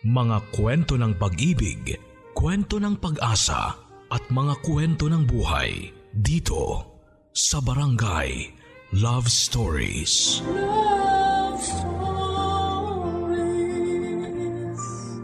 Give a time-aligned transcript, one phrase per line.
[0.00, 1.92] Mga kwento ng pag-ibig,
[2.32, 3.76] kwento ng pag-asa
[4.08, 6.88] at mga kwento ng buhay dito
[7.36, 8.48] sa Barangay
[8.96, 10.40] Love Stories.
[10.48, 12.00] Love Stories.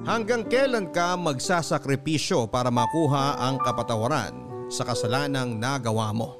[0.04, 4.36] Hanggang kailan ka magsasakripisyo para makuha ang kapatawaran
[4.68, 6.36] sa kasalanang nagawa mo?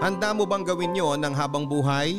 [0.00, 2.16] Handa mo bang gawin yon ng habang buhay?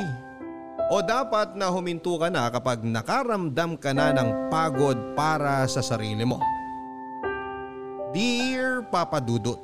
[0.86, 6.22] O dapat na huminto ka na kapag nakaramdam ka na ng pagod para sa sarili
[6.22, 6.38] mo?
[8.14, 9.58] Dear Papa Dudut,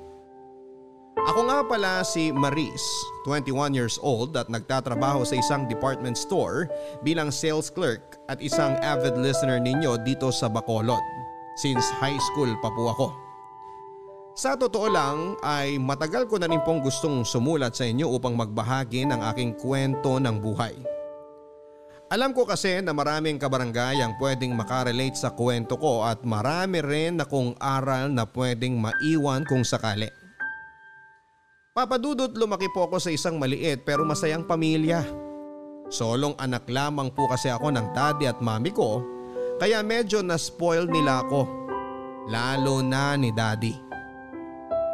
[1.21, 2.81] Ako nga pala si Maris,
[3.29, 6.65] 21 years old at nagtatrabaho sa isang department store
[7.05, 11.05] bilang sales clerk at isang avid listener ninyo dito sa Bacolod
[11.61, 13.07] since high school pa po ako.
[14.33, 19.05] Sa totoo lang ay matagal ko na rin pong gustong sumulat sa inyo upang magbahagi
[19.05, 20.73] ng aking kwento ng buhay.
[22.11, 27.23] Alam ko kasi na maraming kabarangay ang pwedeng makarelate sa kwento ko at marami rin
[27.23, 30.11] akong aral na pwedeng maiwan kung sakali.
[31.71, 35.07] Papadudot lumaki po ako sa isang maliit pero masayang pamilya.
[35.87, 38.99] Solong anak lamang po kasi ako ng daddy at mami ko
[39.55, 41.47] kaya medyo na-spoil nila ako.
[42.27, 43.71] Lalo na ni daddy.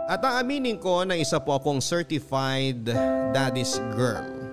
[0.06, 2.86] At aaminin ko na isa po akong certified
[3.34, 4.47] daddy's girl.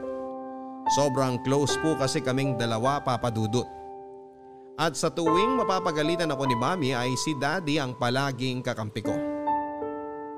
[0.93, 3.65] Sobrang close po kasi kaming dalawa papadudot.
[4.77, 9.15] At sa tuwing mapapagalitan ako ni mami ay si daddy ang palaging kakampi ko.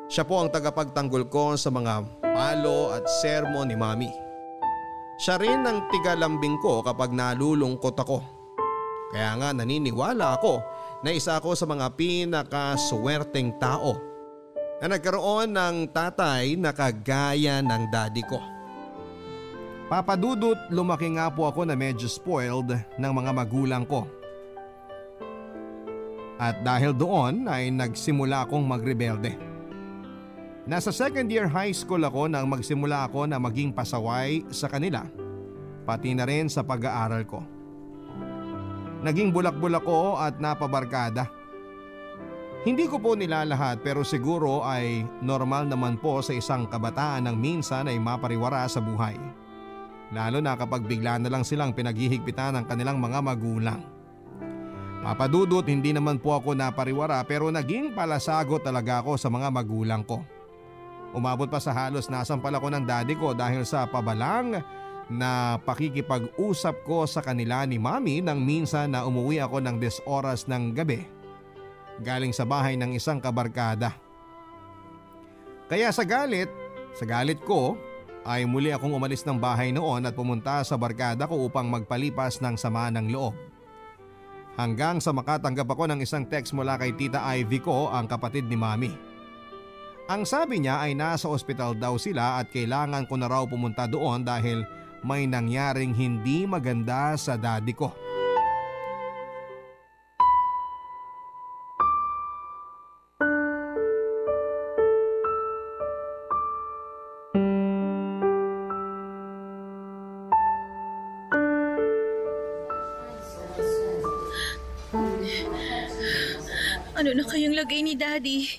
[0.07, 4.11] Siya po ang tagapagtanggol ko sa mga palo at sermon ni mami.
[5.19, 8.21] Siya rin ang tigalambing ko kapag nalulungkot ako.
[9.11, 10.61] Kaya nga naniniwala ako
[11.03, 13.97] na isa ako sa mga pinakaswerteng tao
[14.79, 18.56] na nagkaroon ng tatay na kagaya ng daddy ko.
[19.87, 24.03] Papadudot lumaki nga po ako na medyo spoiled ng mga magulang ko.
[26.43, 29.39] At dahil doon ay nagsimula akong magrebelde.
[30.67, 35.07] Nasa second year high school ako nang magsimula ako na maging pasaway sa kanila,
[35.87, 37.47] pati na rin sa pag-aaral ko.
[39.07, 41.31] Naging bulak-bulak ko at napabarkada.
[42.67, 47.87] Hindi ko po nilalahat pero siguro ay normal naman po sa isang kabataan ng minsan
[47.87, 49.46] ay mapariwara sa buhay.
[50.15, 53.81] Lalo na kapag bigla na lang silang pinaghihigpitan ng kanilang mga magulang.
[55.07, 60.23] Papadudot hindi naman po ako napariwara pero naging palasagot talaga ako sa mga magulang ko.
[61.15, 64.59] Umabot pa sa halos nasampal ako ng daddy ko dahil sa pabalang
[65.07, 70.51] na pakikipag-usap ko sa kanila ni mami nang minsan na umuwi ako ng 10 oras
[70.51, 71.07] ng gabi
[72.03, 73.95] galing sa bahay ng isang kabarkada.
[75.71, 76.51] Kaya sa galit,
[76.95, 77.79] sa galit ko
[78.27, 82.59] ay muli akong umalis ng bahay noon at pumunta sa barkada ko upang magpalipas ng
[82.59, 83.33] sama ng loob.
[84.59, 88.59] Hanggang sa makatanggap ako ng isang text mula kay Tita Ivy ko ang kapatid ni
[88.59, 88.91] Mami.
[90.11, 94.27] Ang sabi niya ay nasa ospital daw sila at kailangan ko na raw pumunta doon
[94.27, 94.67] dahil
[95.07, 98.06] may nangyaring hindi maganda sa daddy ko.
[117.07, 118.59] Ano na kayang lagay ni Daddy?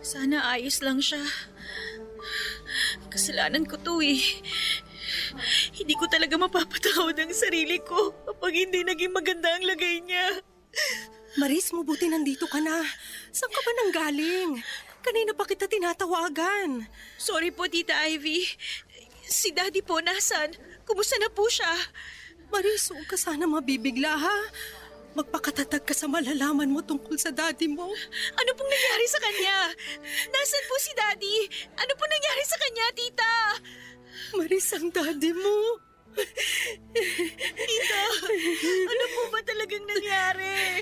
[0.00, 1.20] Sana ayos lang siya.
[3.12, 4.16] Kasalanan ko to eh.
[5.76, 10.40] Hindi ko talaga mapapatawad ang sarili ko kapag hindi naging maganda ang lagay niya.
[11.36, 12.80] Maris, mabuti nandito ka na.
[13.28, 14.50] Saan ka ba nang galing?
[15.04, 16.88] Kanina pa kita tinatawagan.
[17.20, 18.40] Sorry po, Tita Ivy.
[19.28, 20.56] Si Daddy po, nasan?
[20.88, 21.68] Kumusta na po siya?
[22.48, 24.38] Maris, huwag ka sana mabibigla ha.
[25.12, 27.84] Magpakatatag ka sa malalaman mo tungkol sa daddy mo.
[28.38, 29.56] Ano pong nangyari sa kanya?
[30.32, 31.36] Nasaan po si Daddy?
[31.76, 33.34] Ano pong nangyari sa kanya, Tita?
[34.32, 35.56] Maris, ang daddy mo.
[37.56, 38.02] Tita,
[38.88, 40.80] ano po ba talagang nangyari?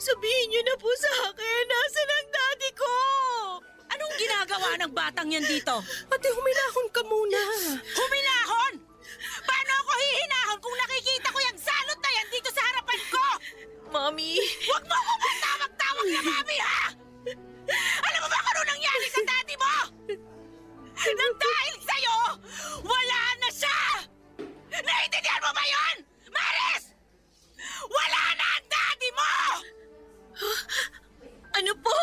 [0.00, 2.94] Sabihin niyo na po sa akin, nasan ang Daddy ko?
[3.90, 5.76] Anong ginagawa ng batang yan dito?
[6.08, 7.40] Ate, huminahon ka muna.
[7.84, 8.74] Huminahon!
[9.60, 13.24] Paano ako hihinahon kung nakikita ko yung salot na yan dito sa harapan ko?
[13.92, 16.82] Mami, Huwag mo ko magtawag-tawag na mami, ha?
[18.00, 19.74] Alam mo ba kung ano nangyari sa daddy mo?
[21.12, 22.16] Nang dahil sa'yo,
[22.88, 23.80] wala na siya!
[24.80, 25.96] Naiintindihan mo ba yun?
[26.32, 26.96] Maris!
[27.84, 29.32] Wala na ang daddy mo!
[31.60, 32.00] ano po?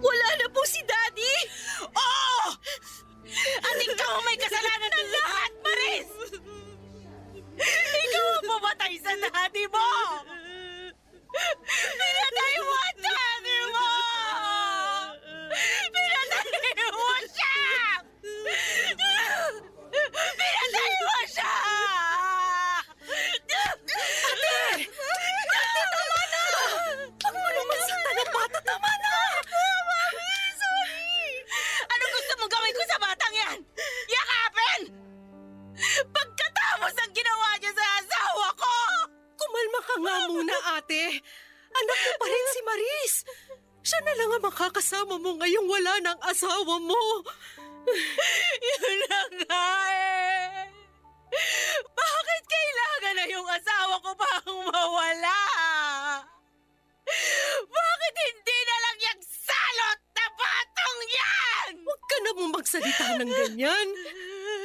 [0.00, 1.34] Wala na po si Daddy?
[1.92, 2.56] Oo!
[3.64, 6.10] At ikaw may kasalanan ng lahat, Maris!
[8.04, 9.88] Ikaw ang pumatay sa daddy mo!
[11.96, 13.88] Pinatay mo ang daddy mo!
[15.88, 17.56] Pinatay mo siya!
[20.12, 20.92] Pinatay
[44.84, 47.02] makakasama mo ngayong wala ng asawa mo.
[48.68, 50.68] Yun na nga eh.
[51.88, 55.40] Bakit kailangan na yung asawa ko pang mawala?
[57.64, 61.70] Bakit hindi na lang yung salot na batong yan?
[61.80, 63.88] Huwag ka na mo magsalita ng ganyan.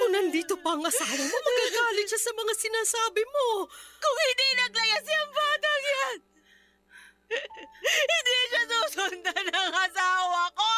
[0.03, 3.71] Kung nandito pa ang asawa mo, magagalit siya sa mga sinasabi mo.
[4.03, 6.17] Kung hindi naglayas yung batang yan,
[8.19, 8.38] hindi
[8.99, 10.75] siya susundan ng asawa ko.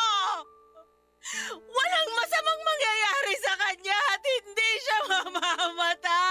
[1.57, 6.30] Walang masamang mangyayari sa kanya at hindi siya mamamatay.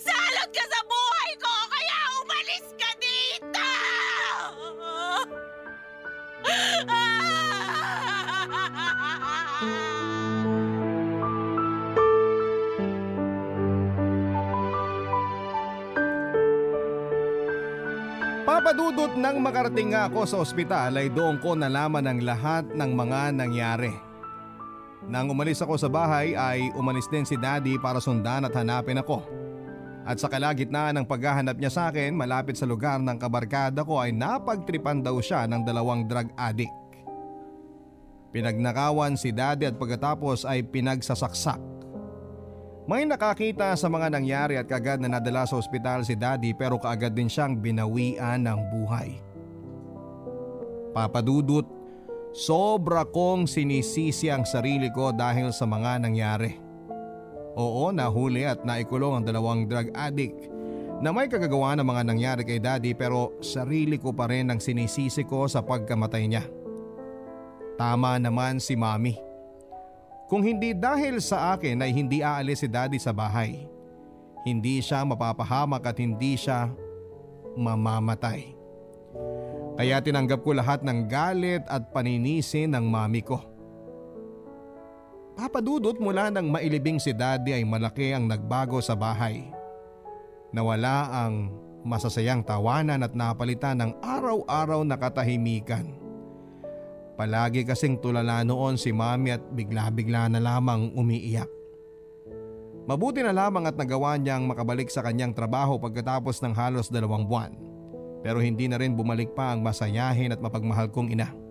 [0.00, 1.52] Salot ka sa buhay ko!
[1.68, 3.72] Kaya umalis ka dito!
[18.48, 23.36] Papadudot nang makarating nga ako sa ospital ay doon ko nalaman ang lahat ng mga
[23.36, 23.92] nangyari.
[25.04, 29.41] Nang umalis ako sa bahay ay umalis din si daddy para sundan at hanapin ako.
[30.02, 34.10] At sa kalagitnaan ng paghahanap niya sa akin malapit sa lugar ng kabarkada ko ay
[34.10, 36.74] napagtripan daw siya ng dalawang drug addict.
[38.32, 41.60] Pinagnakawan si daddy at pagkatapos ay pinagsasaksak.
[42.82, 47.14] May nakakita sa mga nangyari at kagad na nadala sa ospital si daddy pero kaagad
[47.14, 49.22] din siyang binawian ng buhay.
[50.90, 51.68] Papadudot,
[52.34, 56.61] sobra kong sinisisi ang sarili ko dahil sa mga nangyari.
[57.52, 60.48] Oo, nahuli at naikulong ang dalawang drug addict
[61.02, 65.26] na may kagagawa ng mga nangyari kay daddy pero sarili ko pa rin ang sinisisi
[65.26, 66.46] ko sa pagkamatay niya.
[67.76, 69.18] Tama naman si mami.
[70.30, 73.68] Kung hindi dahil sa akin ay hindi aalis si daddy sa bahay.
[74.46, 76.72] Hindi siya mapapahamak at hindi siya
[77.58, 78.54] mamamatay.
[79.76, 83.51] Kaya tinanggap ko lahat ng galit at paninisi ng mami ko.
[85.32, 89.48] Papadudot mula nang mailibing si daddy ay malaki ang nagbago sa bahay.
[90.52, 91.48] Nawala ang
[91.82, 95.88] masasayang tawanan at napalitan ng araw-araw na katahimikan.
[97.16, 101.48] Palagi kasing tulala noon si mami at bigla-bigla na lamang umiiyak.
[102.82, 107.52] Mabuti na lamang at nagawa niyang makabalik sa kanyang trabaho pagkatapos ng halos dalawang buwan.
[108.26, 111.41] Pero hindi na rin bumalik pa ang masayahin at mapagmahal kong ina.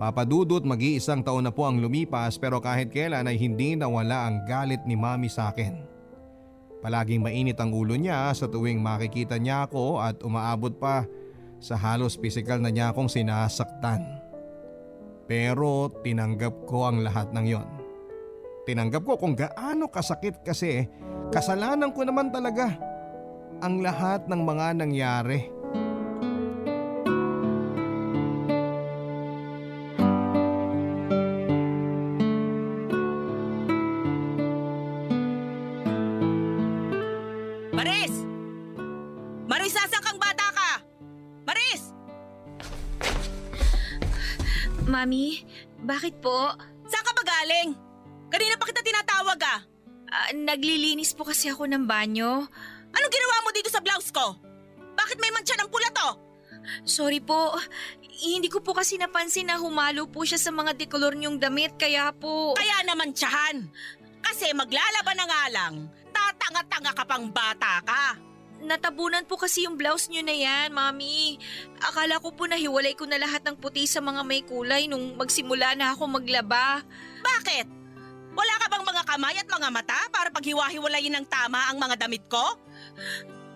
[0.00, 4.80] Papadudot mag-iisang taon na po ang lumipas pero kahit kailan ay hindi nawala ang galit
[4.88, 5.76] ni mami sa akin.
[6.80, 11.04] Palaging mainit ang ulo niya sa tuwing makikita niya ako at umaabot pa
[11.60, 14.00] sa halos pisikal na niya akong sinasaktan.
[15.28, 17.68] Pero tinanggap ko ang lahat ng yon.
[18.64, 20.88] Tinanggap ko kung gaano kasakit kasi
[21.28, 22.72] kasalanan ko naman talaga
[23.60, 25.59] ang lahat ng mga nangyari.
[44.90, 45.46] Mami,
[45.86, 46.50] bakit po?
[46.90, 47.78] Saan ka ba galing?
[48.26, 49.62] Kanina pa kita tinatawag ah.
[50.10, 52.42] Ah, naglilinis po kasi ako ng banyo.
[52.90, 54.34] Anong ginawa mo dito sa blouse ko?
[54.98, 56.08] Bakit may mantsa ng pula to?
[56.82, 57.54] Sorry po.
[58.20, 62.10] Hindi ko po kasi napansin na humalo po siya sa mga dekolor niyong damit kaya
[62.10, 62.58] po...
[62.58, 63.70] Kaya naman tiyahan.
[64.20, 65.74] Kasi maglalaban na nga lang,
[66.10, 68.04] tatanga-tanga ka pang bata ka.
[68.60, 71.40] Natabunan po kasi yung blouse niyo na yan, Mami.
[71.80, 75.72] Akala ko po nahiwalay ko na lahat ng puti sa mga may kulay nung magsimula
[75.76, 76.84] na ako maglaba.
[77.24, 77.66] Bakit?
[78.36, 82.22] Wala ka bang mga kamay at mga mata para paghiwa-hiwalayin ng tama ang mga damit
[82.28, 82.60] ko?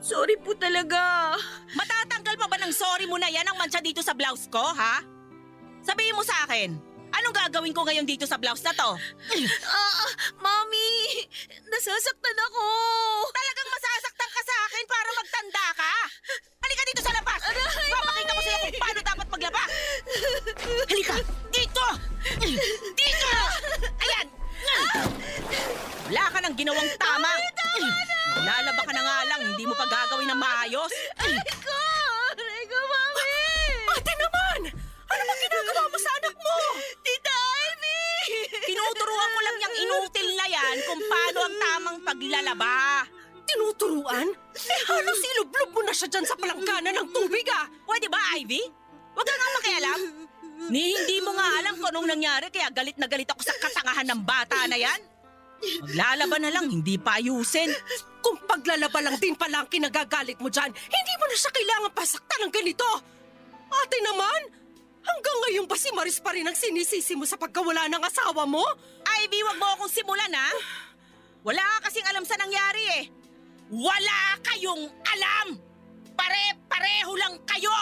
[0.04, 1.36] Sorry po talaga.
[1.72, 5.00] Matatanggal pa ba ng sorry mo na yan ang mantsa dito sa blouse ko, ha?
[5.84, 6.76] Sabihin mo sa akin,
[7.12, 8.90] anong gagawin ko ngayon dito sa blouse na to?
[9.68, 10.08] Ah,
[10.40, 11.24] Mami!
[11.68, 12.64] Nasasaktan ako!
[13.32, 14.13] Talagang masasaktan
[14.74, 15.92] akin para magtanda ka!
[16.58, 17.40] Halika dito sa labas!
[17.46, 19.62] Aray, Papakita ko sa'yo kung paano dapat maglaba!
[20.90, 21.16] Halika!
[21.54, 21.86] Dito!
[22.98, 23.32] Dito!
[24.02, 24.26] Ayan!
[26.10, 27.30] Wala ka nang ginawang tama!
[27.38, 27.94] Ay, tama na!
[28.42, 30.92] Lalaba ka na nga lang, hindi mo pa gagawin na maayos!
[31.22, 31.78] Ay, ko!
[32.34, 33.30] Aray ko, mami!
[33.94, 34.60] Ah, naman!
[35.06, 35.98] Ano bang ginagawa mo
[36.34, 36.56] mo?
[36.98, 37.38] Tita
[37.70, 37.98] Ivy!
[38.74, 42.93] Tinuturuan ko lang niyang inutil na yan kung paano ang tamang paglalaba!
[43.84, 44.28] Tinuturuan?
[44.54, 47.68] Eh, halos ilublob mo na siya dyan sa palangkanan ng tubig ah!
[47.84, 48.62] Pwede ba, Ivy?
[49.12, 50.00] Huwag ka nga makialam.
[50.72, 54.08] Ni hindi mo nga alam kung anong nangyari kaya galit na galit ako sa katangahan
[54.08, 55.00] ng bata na yan.
[55.84, 57.68] Maglalaba na lang, hindi pa ayusin.
[58.24, 62.40] Kung paglalaba lang din pala ang kinagagalit mo dyan, hindi mo na siya kailangan pasaktan
[62.48, 62.88] ng ganito!
[63.68, 64.40] Ate naman,
[65.04, 68.64] hanggang ngayon ba si Maris pa rin ang sinisisi mo sa pagkawala ng asawa mo?
[69.04, 70.48] Ivy, wag mo akong simulan ha.
[71.44, 73.23] Wala ka kasing alam sa nangyari eh.
[73.72, 75.56] Wala kayong alam!
[76.12, 77.72] Pare-pareho lang kayo!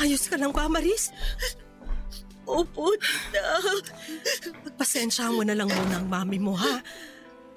[0.00, 1.12] Ayos ka lang ba, Maris?
[2.44, 3.44] Opo, tita.
[4.64, 6.80] Pagpasensya mo na lang muna ang mami mo, ha?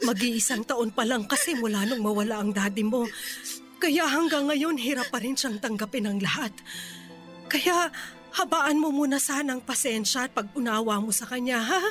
[0.04, 3.04] Mag-iisang taon pa lang kasi mula nung mawala ang daddy mo.
[3.78, 6.54] Kaya hanggang ngayon, hirap pa rin siyang tanggapin ang lahat.
[7.52, 7.92] Kaya,
[8.36, 11.82] habaan mo muna sana ang pasensya at pag-unawa mo sa kanya, ha?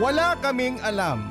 [0.00, 1.28] Wala kaming alam.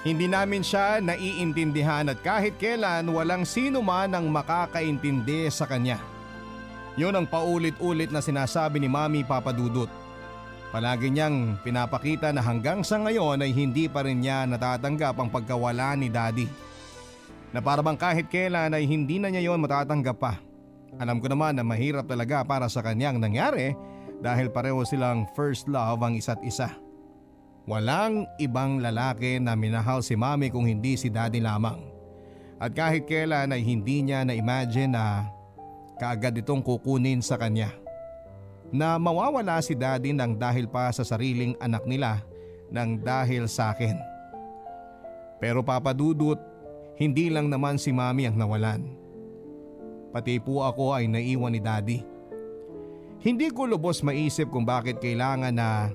[0.00, 6.00] Hindi namin siya naiintindihan at kahit kailan walang sino man ang makakaintindi sa kanya.
[6.96, 9.92] Yun ang paulit-ulit na sinasabi ni Mami Papadudut.
[10.72, 15.92] Palagi niyang pinapakita na hanggang sa ngayon ay hindi pa rin niya natatanggap ang pagkawala
[15.92, 16.48] ni Daddy.
[17.52, 20.40] Na parang kahit kailan ay hindi na niya yon matatanggap pa.
[20.96, 23.76] Alam ko naman na mahirap talaga para sa kanyang nangyari
[24.24, 26.72] dahil pareho silang first love ang isa't isa.
[27.68, 31.80] Walang ibang lalaki na minahal si mami kung hindi si daddy lamang.
[32.60, 35.28] At kahit kailan ay hindi niya na-imagine na
[36.00, 37.72] kaagad itong kukunin sa kanya.
[38.72, 42.24] Na mawawala si daddy nang dahil pa sa sariling anak nila
[42.70, 43.98] nang dahil sa akin.
[45.42, 46.38] Pero papadudot,
[47.00, 48.84] hindi lang naman si mami ang nawalan.
[50.12, 51.98] Pati po ako ay naiwan ni daddy.
[53.20, 55.92] Hindi ko lubos maisip kung bakit kailangan na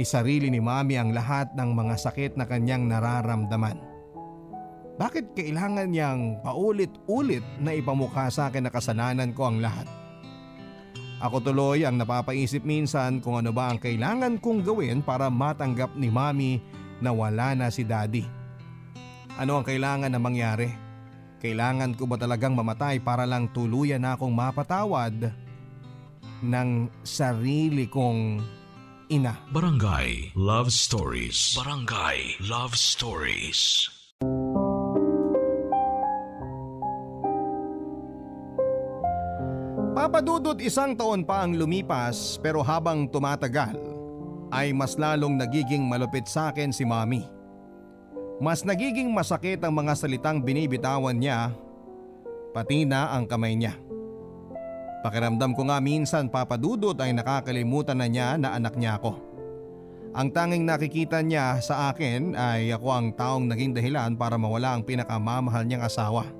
[0.00, 3.76] Isarili ni mami ang lahat ng mga sakit na kanyang nararamdaman.
[4.96, 9.84] Bakit kailangan niyang paulit-ulit na ipamukha sa akin na kasalanan ko ang lahat?
[11.22, 16.08] Ako tuloy ang napapaisip minsan kung ano ba ang kailangan kong gawin para matanggap ni
[16.08, 16.58] mami
[16.98, 18.24] na wala na si daddy.
[19.36, 20.72] Ano ang kailangan na mangyari?
[21.38, 25.30] Kailangan ko ba talagang mamatay para lang tuluyan na akong mapatawad
[26.42, 26.68] ng
[27.06, 28.42] sarili kong
[29.12, 29.36] ina.
[29.52, 31.52] Barangay Love Stories.
[31.60, 33.92] Barangay Love Stories.
[39.92, 43.76] Papadudot isang taon pa ang lumipas pero habang tumatagal
[44.48, 47.28] ay mas lalong nagiging malupit sa akin si mami.
[48.40, 51.52] Mas nagiging masakit ang mga salitang binibitawan niya
[52.56, 53.76] pati na ang kamay niya.
[55.02, 59.18] Pakiramdam ko nga minsan papadudot ay nakakalimutan na niya na anak niya ako.
[60.14, 64.86] Ang tanging nakikita niya sa akin ay ako ang taong naging dahilan para mawala ang
[64.86, 66.30] pinakamamahal niyang asawa.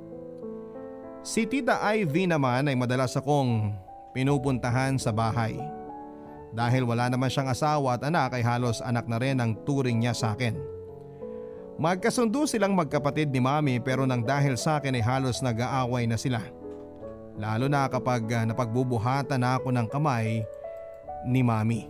[1.26, 3.74] Si Tita Ivy naman ay madalas akong
[4.14, 5.58] pinupuntahan sa bahay.
[6.52, 10.12] Dahil wala naman siyang asawa at anak ay halos anak na rin ang turing niya
[10.12, 10.54] sa akin.
[11.80, 16.44] Magkasundo silang magkapatid ni Mami pero nang dahil sa akin ay halos nag-aaway na sila.
[17.36, 20.44] Lalo na kapag uh, napagbubuhatan na ako ng kamay
[21.24, 21.88] ni Mami.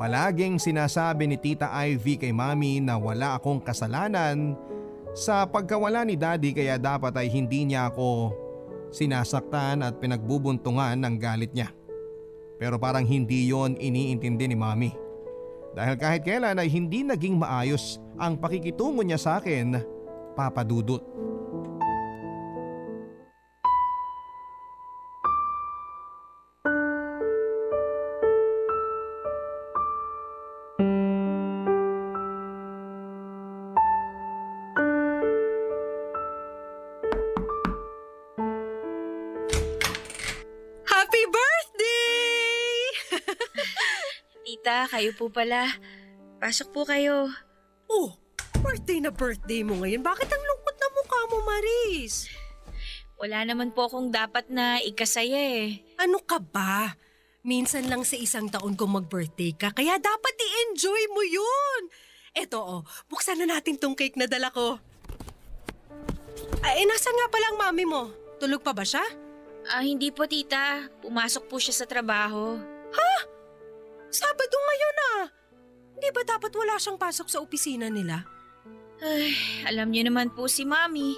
[0.00, 4.56] Palaging sinasabi ni Tita Ivy kay Mami na wala akong kasalanan
[5.12, 8.32] sa pagkawala ni Daddy kaya dapat ay hindi niya ako
[8.90, 11.70] sinasaktan at pinagbubuntungan ng galit niya.
[12.56, 14.90] Pero parang hindi yon iniintindi ni Mami.
[15.70, 19.78] Dahil kahit kailan ay hindi naging maayos ang pakikitungo niya sa akin,
[20.34, 21.29] Papa Dudut.
[45.00, 45.80] Kayo po pala.
[46.44, 47.32] Pasok po kayo.
[47.88, 48.12] oh,
[48.60, 50.04] birthday na birthday mo ngayon.
[50.04, 52.28] Bakit ang lungkot na mukha mo, Maris?
[53.16, 55.80] Wala naman po akong dapat na ikasaya eh.
[55.96, 57.00] Ano ka ba?
[57.40, 61.82] Minsan lang sa isang taon kung mag-birthday ka, kaya dapat i-enjoy mo yun.
[62.36, 64.76] Eto oh, buksan na natin tong cake na dala ko.
[66.60, 68.12] Ay, nasan nga pala ang mami mo?
[68.36, 69.02] Tulog pa ba siya?
[69.72, 70.92] Ah, hindi po tita.
[71.00, 72.60] Pumasok po siya sa trabaho.
[74.10, 75.24] Sabado ngayon ah.
[76.00, 78.26] Di ba dapat wala siyang pasok sa opisina nila?
[79.00, 79.32] Ay,
[79.64, 81.16] alam niyo naman po si Mami.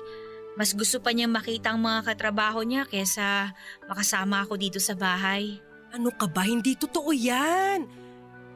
[0.55, 3.57] Mas gusto pa niyang makita ang mga katrabaho niya kesa
[3.89, 5.57] makasama ako dito sa bahay.
[5.97, 6.45] Ano ka ba?
[6.45, 7.89] Hindi totoo yan.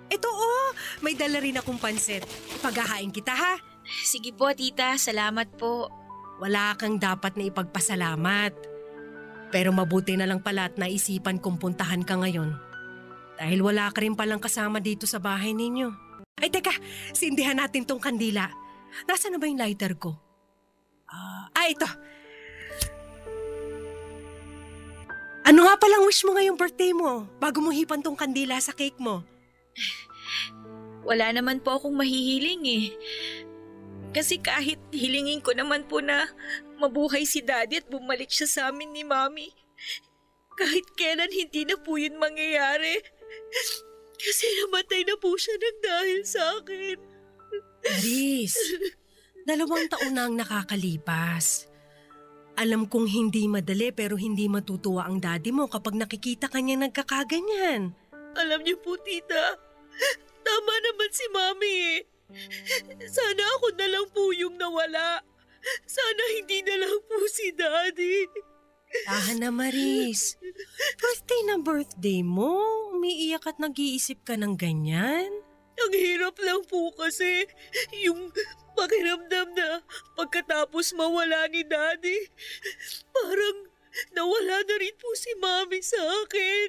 [0.06, 2.22] Ito oh, may dala rin akong pansit.
[2.60, 3.54] Paghahain kita ha.
[4.04, 5.00] Sige po, tita.
[5.00, 5.88] Salamat po.
[6.36, 8.52] Wala kang dapat na ipagpasalamat.
[9.48, 12.65] Pero mabuti na lang pala at naisipan kong puntahan ka ngayon.
[13.36, 15.92] Dahil wala ka rin palang kasama dito sa bahay ninyo.
[16.40, 16.72] Ay teka,
[17.12, 18.48] sindihan natin tong kandila.
[19.04, 20.16] Nasaan na ba yung lighter ko?
[21.08, 21.88] Ah, ah, ito.
[25.46, 28.98] Ano nga palang wish mo ngayong birthday mo bago mo hipan tong kandila sa cake
[28.98, 29.22] mo?
[31.06, 32.86] Wala naman po akong mahihiling eh.
[34.10, 36.26] Kasi kahit hilingin ko naman po na
[36.82, 39.54] mabuhay si daddy at bumalik siya sa amin ni mami.
[40.58, 42.98] Kahit kailan hindi na po yun mangyayari.
[44.16, 46.96] Kasi namatay na po siya ng dahil sa akin.
[47.86, 48.56] Aris,
[49.46, 51.70] dalawang taon na ang nakakalipas.
[52.56, 57.92] Alam kong hindi madali pero hindi matutuwa ang daddy mo kapag nakikita kanya nagkakaganyan.
[58.36, 59.60] Alam niyo po, tita,
[60.40, 61.80] tama naman si mami.
[63.06, 65.20] Sana ako na lang po yung nawala.
[65.84, 68.24] Sana hindi na lang po si daddy.
[69.04, 70.40] Tahan na Maris.
[70.96, 72.56] Birthday na birthday mo.
[72.96, 75.28] Umiiyak at nag-iisip ka ng ganyan.
[75.76, 77.44] Ang hirap lang po kasi
[77.92, 78.32] yung
[78.72, 79.84] pakiramdam na
[80.16, 82.32] pagkatapos mawala ni daddy,
[83.12, 83.68] parang
[84.16, 86.68] nawala na rin po si mami sa akin.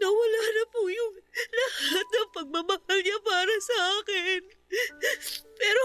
[0.00, 4.40] Nawala na po yung lahat ng pagmamahal niya para sa akin.
[5.56, 5.84] Pero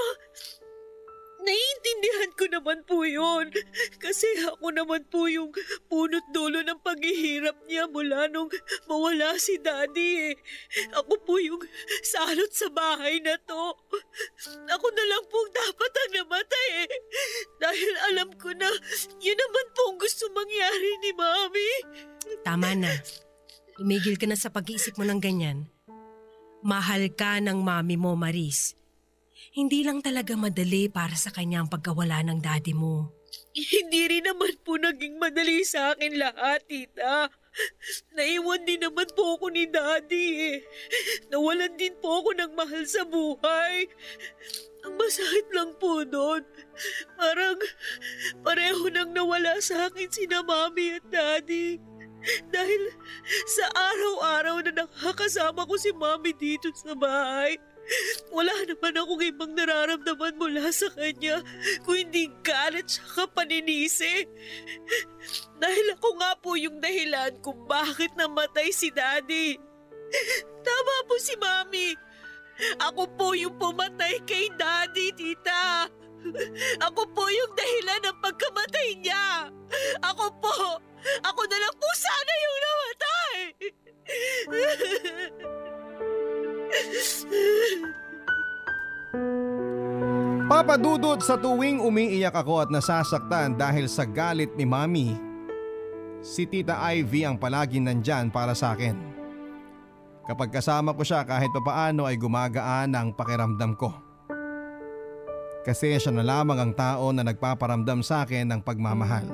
[1.45, 3.53] naiintindihan ko naman po yun.
[4.01, 5.53] Kasi ako naman po yung
[5.87, 8.49] punot dulo ng paghihirap niya mula nung
[8.89, 10.35] mawala si daddy eh.
[10.97, 11.61] Ako po yung
[12.01, 13.63] salot sa bahay na to.
[14.65, 16.89] Ako na lang pong dapat ang namatay eh.
[17.61, 18.67] Dahil alam ko na
[19.21, 21.71] yun naman po ang gusto mangyari ni mami.
[22.41, 22.91] Tama na.
[23.75, 25.69] Tumigil ka na sa pag-iisip mo ng ganyan.
[26.65, 28.73] Mahal ka ng mami mo, Maris.
[29.55, 33.15] Hindi lang talaga madali para sa kanya ang pagkawala ng daddy mo.
[33.55, 37.31] Hindi rin naman po naging madali sa akin lahat, tita.
[38.19, 40.59] Naiwan din naman po ako ni daddy eh.
[41.31, 43.87] Nawalan din po ako ng mahal sa buhay.
[44.83, 46.43] Ang masakit lang po doon.
[47.15, 47.55] Parang
[48.43, 51.79] pareho nang nawala sa akin sina mami at daddy.
[52.51, 52.91] Dahil
[53.47, 57.55] sa araw-araw na nakakasama ko si mami dito sa bahay,
[58.33, 61.41] wala naman akong ibang nararamdaman mula sa kanya
[61.85, 64.25] kung hindi galit siya paninisi.
[65.61, 69.57] Dahil ako nga po yung dahilan kung bakit namatay si Daddy.
[70.65, 71.93] Tama po si Mami.
[72.79, 75.85] Ako po yung pumatay kay Daddy, tita.
[76.81, 79.51] Ako po yung dahilan ng pagkamatay niya.
[80.01, 80.81] Ako po.
[81.21, 83.37] Ako na lang po sana yung namatay.
[90.45, 95.17] Papadudot sa tuwing umiiyak ako at nasasaktan dahil sa galit ni Mami,
[96.21, 98.93] si Tita Ivy ang palaging nandyan para sa akin.
[100.25, 103.93] Kapag kasama ko siya kahit papaano ay gumagaan ang pakiramdam ko.
[105.65, 109.25] Kasi siya na lamang ang tao na nagpaparamdam sa akin ng pagmamahal.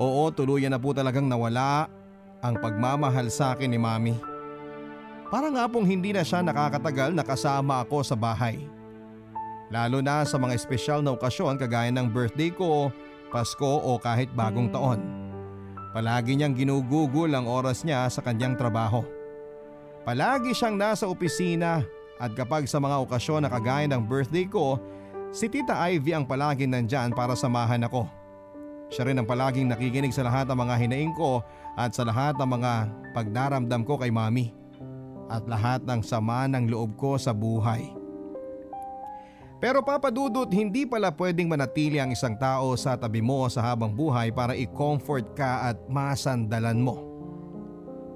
[0.00, 1.92] Oo, tuluyan na po talagang nawala
[2.40, 4.33] ang pagmamahal sa akin ni Mami.
[5.34, 8.70] Para nga pong hindi na siya nakakatagal na kasama ako sa bahay.
[9.66, 12.94] Lalo na sa mga espesyal na okasyon kagaya ng birthday ko,
[13.34, 15.02] Pasko o kahit bagong taon.
[15.90, 19.02] Palagi niyang ginugugol ang oras niya sa kanyang trabaho.
[20.06, 21.82] Palagi siyang nasa opisina
[22.22, 24.78] at kapag sa mga okasyon na kagaya ng birthday ko,
[25.34, 28.06] si Tita Ivy ang palaging nandyan para samahan ako.
[28.86, 31.42] Siya rin ang palaging nakikinig sa lahat ng mga hinaing ko
[31.74, 32.72] at sa lahat ng mga
[33.18, 34.63] pagdaramdam ko kay Mami.
[35.28, 38.04] At lahat ng sama ng loob ko sa buhay.
[39.64, 44.28] Pero papadudot hindi pala pwedeng manatili ang isang tao sa tabi mo sa habang buhay
[44.28, 47.00] para i-comfort ka at masandalan mo.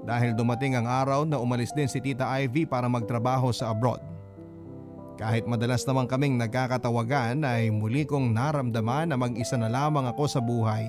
[0.05, 3.97] Dahil dumating ang araw na umalis din si Tita Ivy para magtrabaho sa abroad.
[5.17, 10.39] Kahit madalas naman kaming nagkakatawagan ay muli kong naramdaman na mag-isa na lamang ako sa
[10.39, 10.85] buhay.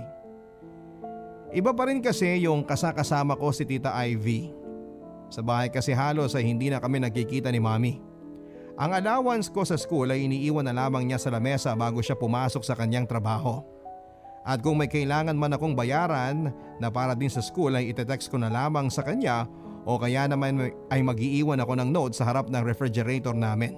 [1.51, 4.60] Iba pa rin kasi yung kasakasama ko si Tita Ivy.
[5.31, 7.95] Sa bahay kasi halos ay hindi na kami nagkikita ni Mami.
[8.81, 12.67] Ang allowance ko sa school ay iniiwan na lamang niya sa lamesa bago siya pumasok
[12.67, 13.63] sa kanyang trabaho.
[14.43, 18.41] At kung may kailangan man akong bayaran na para din sa school ay itetext ko
[18.41, 19.47] na lamang sa kanya
[19.85, 23.77] o kaya naman ay mag-iiwan ako ng note sa harap ng refrigerator namin.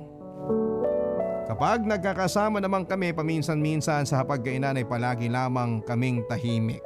[1.51, 6.81] Kapag nagkakasama naman kami paminsan-minsan sa hapagkainan ay palagi lamang kaming tahimik.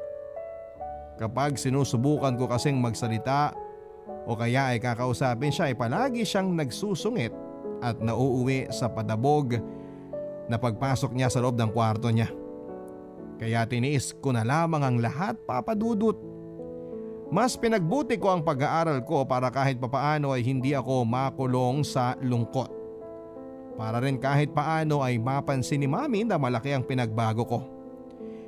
[1.21, 3.53] Kapag sinusubukan ko kasing magsalita
[4.27, 7.31] o kaya ay kakausapin siya ay palagi siyang nagsusungit
[7.79, 9.57] at nauuwi sa padabog
[10.51, 12.31] na pagpasok niya sa loob ng kwarto niya.
[13.37, 16.17] Kaya tiniis ko na lamang ang lahat papadudot.
[17.27, 22.71] Mas pinagbuti ko ang pag-aaral ko para kahit papaano ay hindi ako makulong sa lungkot.
[23.77, 27.61] Para rin kahit paano ay mapansin ni mami na malaki ang pinagbago ko.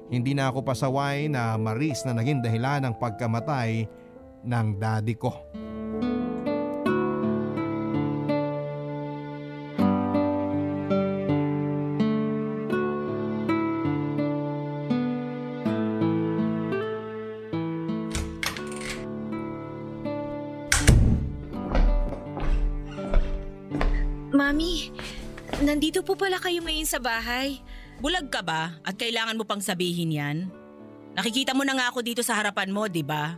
[0.09, 3.85] Hindi na ako pasaway na maris na naging dahilan ng pagkamatay
[4.47, 5.37] ng daddy ko.
[26.89, 27.61] Sa bahay.
[28.01, 30.37] Bulag ka ba at kailangan mo pang sabihin yan?
[31.13, 33.37] Nakikita mo na nga ako dito sa harapan mo, di ba?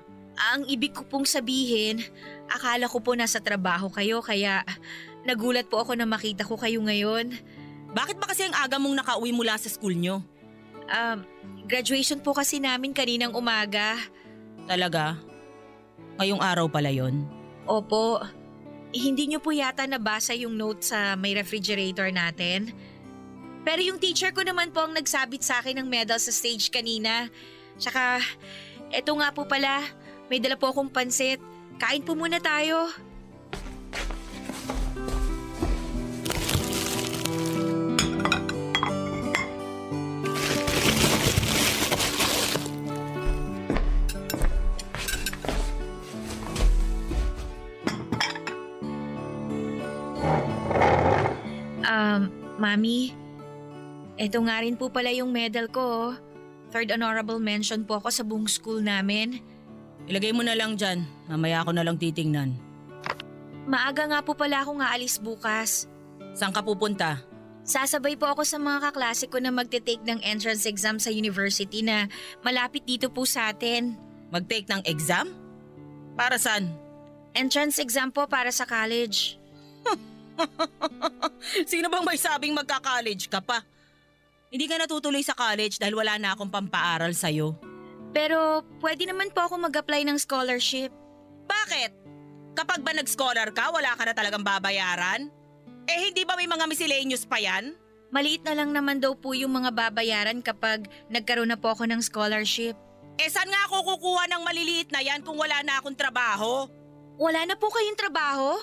[0.55, 1.99] Ang ibig ko pong sabihin,
[2.47, 4.63] akala ko po nasa trabaho kayo kaya
[5.27, 7.35] nagulat po ako na makita ko kayo ngayon.
[7.91, 10.23] Bakit ba kasi ang aga mong nakauwi mula sa school nyo?
[10.87, 11.27] Um,
[11.67, 13.99] graduation po kasi namin kaninang umaga.
[14.71, 15.19] Talaga?
[16.21, 17.27] Ngayong araw pala yon.
[17.67, 18.23] Opo,
[18.95, 22.71] hindi niyo po yata nabasa yung note sa may refrigerator natin.
[23.61, 27.29] Pero yung teacher ko naman po ang nagsabit sa akin ng medal sa stage kanina.
[27.77, 28.25] Tsaka,
[28.89, 29.85] eto nga po pala,
[30.33, 31.41] may dala po akong pansit.
[31.77, 32.89] Kain po muna tayo.
[51.91, 53.11] Um, Mami,
[54.21, 55.81] eto nga rin po pala yung medal ko.
[55.81, 56.13] oh.
[56.69, 59.41] Third honorable mention po ako sa buong school namin.
[60.07, 61.09] Ilagay mo na lang dyan.
[61.27, 62.53] Mamaya ako na lang titingnan.
[63.65, 65.89] Maaga nga po pala akong aalis bukas.
[66.37, 67.25] Saan ka pupunta?
[67.65, 72.09] Sasabay po ako sa mga kaklase ko na magte-take ng entrance exam sa university na
[72.45, 73.97] malapit dito po sa atin.
[74.31, 75.33] Mag-take ng exam?
[76.15, 76.71] Para saan?
[77.35, 79.39] Entrance exam po para sa college.
[81.71, 83.63] Sino bang may sabing magka-college ka pa?
[84.51, 87.55] Hindi ka natutuloy sa college dahil wala na akong pampaaral sa'yo.
[88.11, 90.91] Pero pwede naman po ako mag-apply ng scholarship.
[91.47, 91.95] Bakit?
[92.59, 95.31] Kapag ba nag-scholar ka, wala ka na talagang babayaran?
[95.87, 97.79] Eh hindi ba may mga miscellaneous pa yan?
[98.11, 102.03] Maliit na lang naman daw po yung mga babayaran kapag nagkaroon na po ako ng
[102.03, 102.75] scholarship.
[103.23, 106.67] Eh saan nga ako kukuha ng maliliit na yan kung wala na akong trabaho?
[107.23, 108.59] Wala na po kayong trabaho?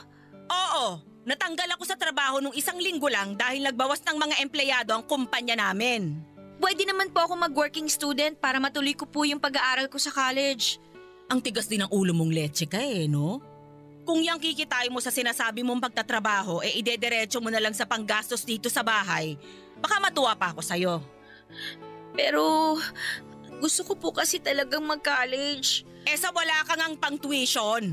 [0.52, 5.04] Oo, natanggal ako sa trabaho nung isang linggo lang dahil nagbawas ng mga empleyado ang
[5.04, 6.24] kumpanya namin.
[6.58, 10.80] Pwede naman po ako mag-working student para matuloy ko po yung pag-aaral ko sa college.
[11.28, 13.44] Ang tigas din ng ulo mong leche ka eh, no?
[14.08, 18.48] Kung yang kikitain mo sa sinasabi mong pagtatrabaho, eh idederecho mo na lang sa panggastos
[18.48, 19.36] dito sa bahay,
[19.84, 21.04] baka matuwa pa ako sa'yo.
[22.16, 22.80] Pero
[23.60, 25.84] gusto ko po kasi talagang mag-college.
[26.08, 27.92] Eh sa wala kang ang pang-tuition.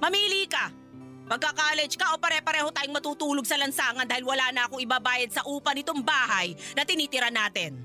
[0.00, 0.83] Mamili ka.
[1.24, 5.72] Magka-college ka o pare-pareho tayong matutulog sa lansangan dahil wala na akong ibabayad sa upa
[5.72, 7.80] nitong bahay na tinitira natin.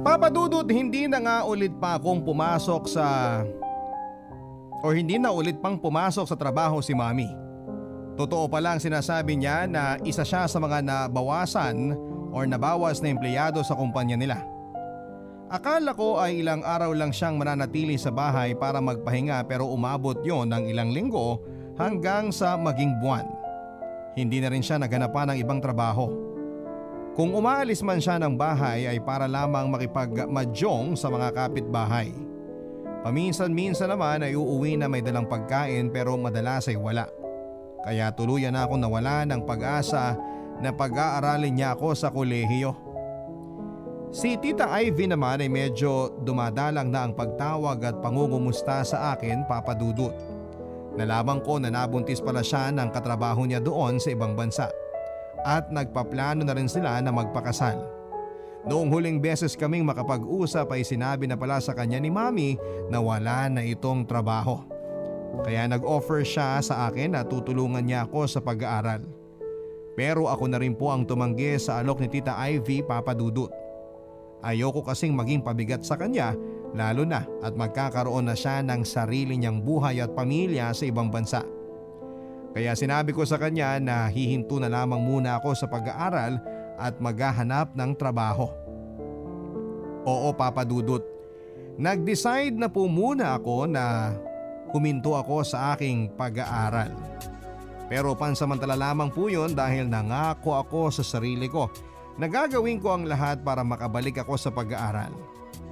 [0.00, 3.04] Papadudot hindi na nga ulit pa akong pumasok sa
[4.80, 7.28] o hindi na ulit pang pumasok sa trabaho si mami.
[8.16, 11.92] Totoo pa lang sinasabi niya na isa siya sa mga nabawasan
[12.32, 14.57] or nabawas na empleyado sa kumpanya nila.
[15.48, 20.52] Akala ko ay ilang araw lang siyang mananatili sa bahay para magpahinga pero umabot yon
[20.52, 21.40] ng ilang linggo
[21.80, 23.24] hanggang sa maging buwan.
[24.12, 26.12] Hindi na rin siya naganapan ng ibang trabaho.
[27.16, 32.12] Kung umaalis man siya ng bahay ay para lamang makipagmadyong sa mga kapitbahay.
[33.08, 37.08] Paminsan-minsan naman ay uuwi na may dalang pagkain pero madalas ay wala.
[37.88, 40.12] Kaya tuluyan na akong nawala ng pag-asa
[40.60, 42.87] na pag-aaralin niya ako sa kolehiyo.
[44.08, 50.16] Si Tita Ivy naman ay medyo dumadalang na ang pagtawag at pangungumusta sa akin papadudot.
[50.96, 54.72] Nalaman ko na nabuntis pala siya ng katrabaho niya doon sa ibang bansa
[55.44, 57.84] at nagpaplano na rin sila na magpakasal.
[58.64, 62.56] Noong huling beses kaming makapag-usap ay sinabi na pala sa kanya ni Mami
[62.88, 64.64] na wala na itong trabaho.
[65.44, 69.04] Kaya nag-offer siya sa akin na tutulungan niya ako sa pag-aaral.
[69.92, 73.67] Pero ako na rin po ang tumanggi sa alok ni Tita Ivy papadudot.
[74.42, 76.34] Ayoko kasing maging pabigat sa kanya
[76.76, 81.40] Lalo na at magkakaroon na siya ng sarili niyang buhay at pamilya sa ibang bansa.
[82.52, 86.40] Kaya sinabi ko sa kanya na hihinto na lamang muna ako sa pag-aaral
[86.76, 88.52] at maghahanap ng trabaho.
[90.04, 91.04] Oo Papa Dudut,
[91.80, 94.12] nag-decide na po muna ako na
[94.72, 96.92] huminto ako sa aking pag-aaral.
[97.88, 101.72] Pero pansamantala lamang po yun dahil nangako ako sa sarili ko
[102.18, 105.14] na gagawin ko ang lahat para makabalik ako sa pag-aaral.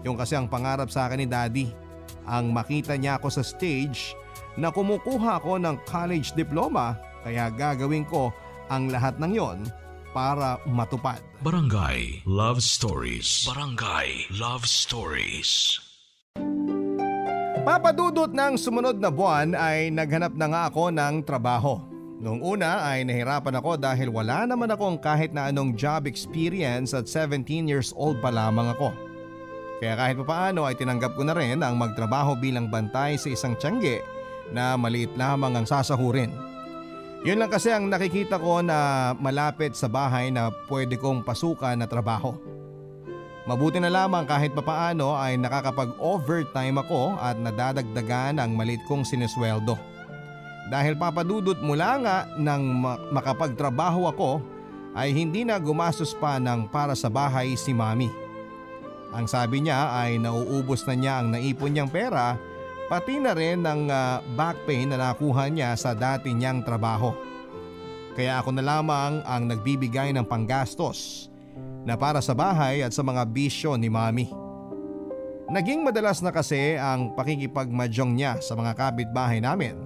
[0.06, 1.66] Yung kasi ang pangarap sa akin ni Daddy,
[2.22, 4.14] ang makita niya ako sa stage
[4.54, 6.94] na kumukuha ako ng college diploma
[7.26, 8.30] kaya gagawin ko
[8.70, 9.58] ang lahat ng yon
[10.14, 11.18] para matupad.
[11.42, 13.44] Barangay Love Stories.
[13.44, 15.82] Barangay Love Stories.
[17.66, 21.95] Papadudot ng sumunod na buwan ay naghanap na nga ako ng trabaho.
[22.16, 27.04] Noong una ay nahirapan ako dahil wala naman akong kahit na anong job experience at
[27.04, 28.88] 17 years old pa lamang ako.
[29.76, 34.00] Kaya kahit papaano ay tinanggap ko na rin ang magtrabaho bilang bantay sa isang tiyangge
[34.48, 36.32] na maliit lamang ang sasahurin.
[37.20, 41.84] Yun lang kasi ang nakikita ko na malapit sa bahay na pwede kong pasukan na
[41.84, 42.32] trabaho.
[43.44, 49.95] Mabuti na lamang kahit papaano ay nakakapag-overtime ako at nadadagdagan ang maliit kong sinesweldo.
[50.66, 52.82] Dahil papadudot mula nga nang
[53.14, 54.30] makapagtrabaho ako
[54.98, 58.10] ay hindi na gumastos pa ng para sa bahay si mami.
[59.14, 62.34] Ang sabi niya ay nauubos na niya ang naipon niyang pera
[62.90, 67.14] pati na rin ng uh, back pay na nakuha niya sa dati niyang trabaho.
[68.18, 71.28] Kaya ako na lamang ang nagbibigay ng panggastos
[71.86, 74.26] na para sa bahay at sa mga bisyo ni mami.
[75.46, 79.85] Naging madalas na kasi ang pakikipagmadyong niya sa mga kapitbahay namin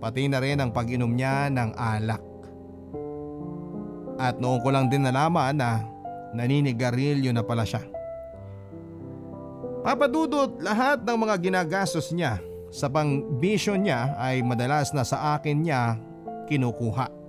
[0.00, 2.24] pati na rin ang pag-inom niya ng alak.
[4.20, 5.84] At noon ko lang din nalaman na
[6.32, 7.84] naninigarilyo na pala siya.
[9.80, 12.36] Papadudot lahat ng mga ginagastos niya
[12.68, 15.96] sa pangbisyo niya ay madalas na sa akin niya
[16.48, 17.19] kinukuha.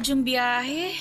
[0.00, 0.96] Nakakapagod yung biyahe.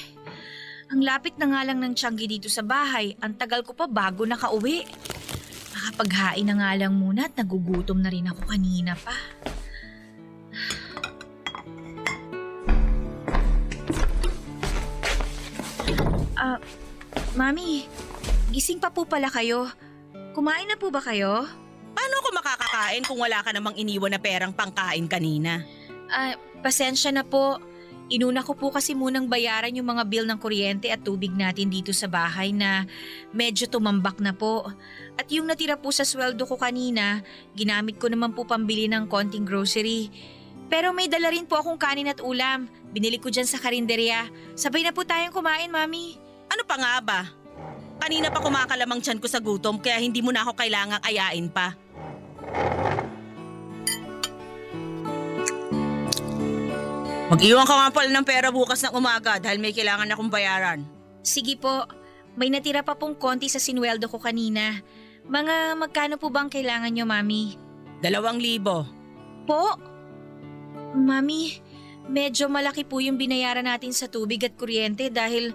[0.92, 3.16] Ang lapit na nga lang ng tiyanggi dito sa bahay.
[3.24, 4.84] Ang tagal ko pa bago nakauwi.
[5.72, 9.16] Nakapaghain na nga lang muna at nagugutom na rin ako kanina pa.
[16.36, 16.60] Ah, uh,
[17.40, 17.88] Mami,
[18.52, 19.72] gising pa po pala kayo.
[20.36, 21.48] Kumain na po ba kayo?
[21.96, 25.64] Paano ako makakakain kung wala ka namang iniwan na perang pangkain kanina?
[26.12, 27.69] Ah, uh, Pasensya na po.
[28.10, 31.94] Inuna ko po kasi munang bayaran yung mga bill ng kuryente at tubig natin dito
[31.94, 32.90] sa bahay na
[33.30, 34.66] medyo tumambak na po.
[35.14, 37.22] At yung natira po sa sweldo ko kanina,
[37.54, 40.10] ginamit ko naman po pambili ng konting grocery.
[40.74, 42.66] Pero may dala rin po akong kanin at ulam.
[42.90, 44.26] Binili ko dyan sa karinderya.
[44.58, 46.18] Sabay na po tayong kumain, Mami.
[46.50, 47.22] Ano pa nga ba?
[48.02, 51.78] Kanina pa kumakalamang tiyan ko sa gutom kaya hindi mo na ako kailangang ayain pa.
[57.30, 60.82] Mag-iwan ka nga pala ng pera bukas ng umaga dahil may kailangan akong bayaran.
[61.22, 61.86] Sige po,
[62.34, 64.82] may natira pa pong konti sa sinweldo ko kanina.
[65.30, 67.54] Mga magkano po bang kailangan nyo, Mami?
[68.02, 68.82] Dalawang libo.
[69.46, 69.78] Po?
[70.98, 71.62] Mami,
[72.10, 75.54] medyo malaki po yung binayaran natin sa tubig at kuryente dahil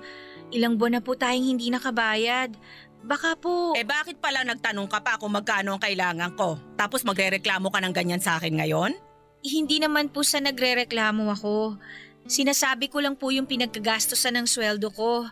[0.54, 2.54] ilang buwan na po tayong hindi nakabayad.
[3.02, 3.74] Baka po…
[3.74, 6.54] Eh bakit pala nagtanong ka pa kung magkano ang kailangan ko?
[6.78, 8.94] Tapos magre-reklamo ka ng ganyan sa akin ngayon?
[9.44, 11.76] Hindi naman po sa nagrereklamo ako.
[12.24, 15.28] Sinasabi ko lang po yung pinagkagastosan ng sweldo ko.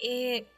[0.00, 0.48] Eh,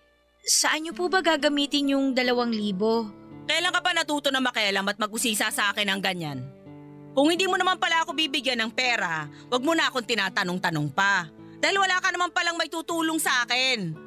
[0.47, 3.11] saan niyo po ba gagamitin yung dalawang libo?
[3.51, 6.39] Kailan ka pa natuto na makialam at mag-usisa sa akin ng ganyan?
[7.11, 11.27] Kung hindi mo naman pala ako bibigyan ng pera, wag mo na akong tinatanong-tanong pa.
[11.59, 13.99] Dahil wala ka naman palang may tutulong sa akin.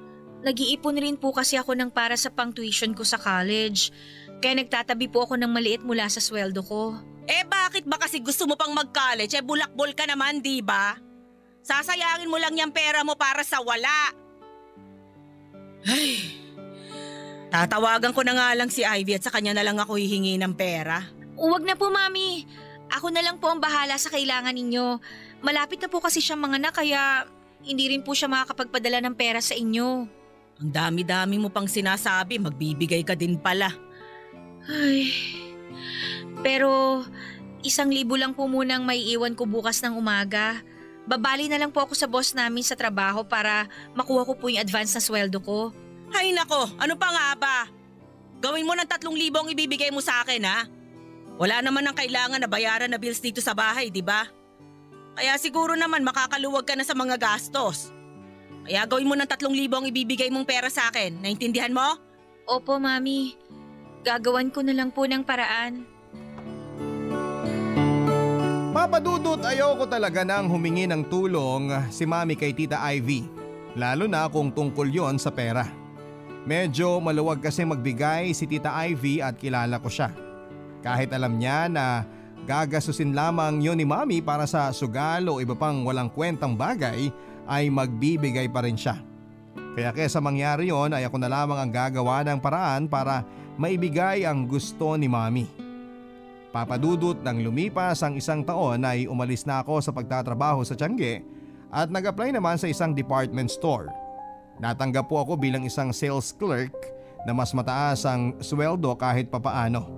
[0.48, 3.92] Nag-iipon rin po kasi ako ng para sa pang-tuition ko sa college.
[4.40, 6.96] Kaya nagtatabi po ako ng maliit mula sa sweldo ko.
[7.24, 9.34] Eh bakit ba kasi gusto mo pang mag-college?
[9.36, 10.96] Eh bulakbol ka naman, di ba?
[11.64, 14.12] Sasayangin mo lang yung pera mo para sa wala.
[15.88, 16.36] Ay,
[17.48, 20.54] tatawagan ko na nga lang si Ivy at sa kanya na lang ako hihingi ng
[20.56, 21.08] pera.
[21.40, 22.44] Huwag na po, Mami.
[22.92, 25.00] Ako na lang po ang bahala sa kailangan ninyo.
[25.44, 27.28] Malapit na po kasi siyang mga anak kaya
[27.64, 30.08] hindi rin po siya makakapagpadala ng pera sa inyo.
[30.60, 33.72] Ang dami-dami mo pang sinasabi, magbibigay ka din pala.
[34.68, 35.10] Ay,
[36.44, 37.02] pero
[37.64, 40.60] isang libo lang po munang may iwan ko bukas ng umaga.
[41.04, 44.64] babali na lang po ako sa boss namin sa trabaho para makuha ko po yung
[44.64, 45.76] advance na sweldo ko.
[46.16, 47.58] Ay nako, ano pa nga ba?
[48.40, 50.64] Gawin mo ng tatlong libo ang ibibigay mo sa akin ha?
[51.36, 54.30] Wala naman ang kailangan na bayaran na bills dito sa bahay, di ba?
[55.20, 57.92] Kaya siguro naman makakaluwag ka na sa mga gastos.
[58.64, 61.20] Kaya gawin mo ng tatlong libo ang ibibigay mong pera sa akin.
[61.20, 62.00] Naintindihan mo?
[62.48, 63.36] Opo, Mami.
[64.08, 65.93] Gagawan ko na lang po ng paraan.
[68.74, 73.22] Papadudot ayoko talaga nang humingi ng tulong si mami kay Tita Ivy.
[73.78, 75.70] Lalo na kung tungkol yon sa pera.
[76.50, 80.10] Medyo maluwag kasi magbigay si Tita Ivy at kilala ko siya.
[80.82, 82.02] Kahit alam niya na
[82.50, 87.14] gagasusin lamang yon ni mami para sa sugal o iba pang walang kwentang bagay
[87.46, 88.98] ay magbibigay pa rin siya.
[89.78, 93.22] Kaya kesa mangyari yon ay ako na lamang ang gagawa ng paraan para
[93.54, 95.63] maibigay ang gusto ni mami.
[96.54, 101.26] Papadudot nang lumipas ang isang taon ay umalis na ako sa pagtatrabaho sa Tiangge
[101.74, 103.90] at nag-apply naman sa isang department store.
[104.62, 106.78] Natanggap po ako bilang isang sales clerk
[107.26, 109.90] na mas mataas ang sweldo kahit papaano.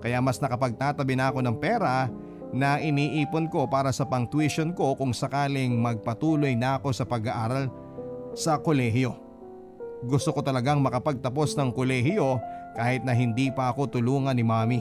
[0.00, 2.08] Kaya mas nakapagtatabi na ako ng pera
[2.56, 7.68] na iniipon ko para sa pang tuition ko kung sakaling magpatuloy na ako sa pag-aaral
[8.32, 9.12] sa kolehiyo.
[10.08, 12.40] Gusto ko talagang makapagtapos ng kolehiyo
[12.80, 14.80] kahit na hindi pa ako tulungan ni mami.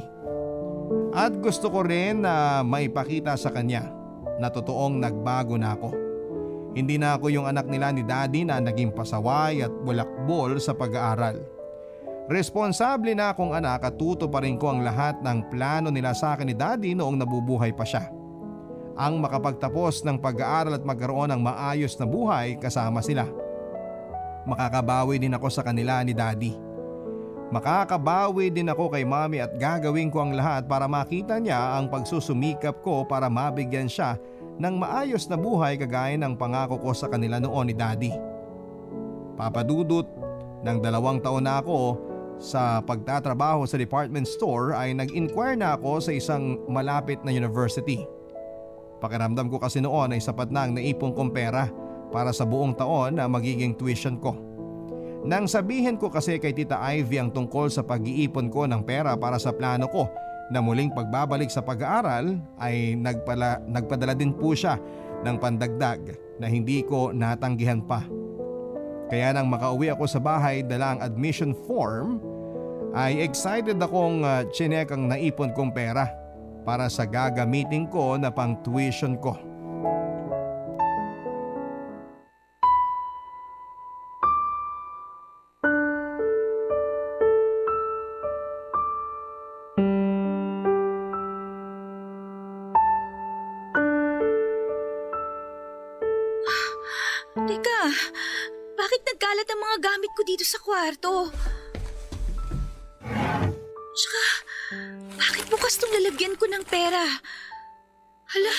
[1.11, 3.91] At gusto ko rin na maipakita sa kanya
[4.39, 5.91] na totoong nagbago na ako.
[6.71, 11.43] Hindi na ako yung anak nila ni daddy na naging pasaway at bulakbol sa pag-aaral.
[12.31, 16.39] Responsable na akong anak at tuto pa rin ko ang lahat ng plano nila sa
[16.39, 18.07] akin ni daddy noong nabubuhay pa siya.
[18.95, 23.27] Ang makapagtapos ng pag-aaral at magkaroon ng maayos na buhay kasama sila.
[24.47, 26.70] Makakabawi din ako sa kanila ni daddy.
[27.51, 32.79] Makakabawi din ako kay mami at gagawin ko ang lahat para makita niya ang pagsusumikap
[32.79, 34.15] ko para mabigyan siya
[34.55, 38.15] ng maayos na buhay kagaya ng pangako ko sa kanila noon ni daddy.
[39.35, 40.07] Papadudot
[40.63, 41.99] ng dalawang taon na ako
[42.39, 48.01] sa pagtatrabaho sa department store ay nag-inquire na ako sa isang malapit na university.
[49.03, 51.67] Pakiramdam ko kasi noon ay sapat na ang naipong kong pera
[52.15, 54.50] para sa buong taon na magiging tuition ko.
[55.21, 59.37] Nang sabihin ko kasi kay Tita Ivy ang tungkol sa pag-iipon ko ng pera para
[59.37, 60.09] sa plano ko
[60.49, 64.81] na muling pagbabalik sa pag-aaral ay nagpala, nagpadala din po siya
[65.21, 68.01] ng pandagdag na hindi ko natanggihan pa.
[69.13, 72.17] Kaya nang makauwi ako sa bahay dala ang admission form
[72.97, 76.09] ay excited akong uh, chinek ang naipon kong pera
[76.65, 79.50] para sa gagamitin ko na pang tuition ko.
[100.81, 101.29] Kwarto?
[103.93, 104.23] Tsaka,
[105.13, 107.05] bakit bukas tong lalagyan ko ng pera?
[108.33, 108.55] Hala,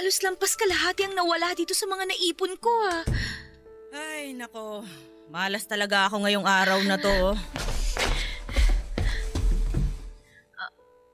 [0.00, 3.04] halos lampas kalahati ang nawala dito sa mga naipon ko ah.
[3.92, 4.88] Ay nako,
[5.28, 7.12] malas talaga ako ngayong araw na to.
[7.12, 7.36] oh.